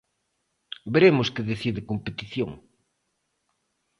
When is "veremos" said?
0.93-1.27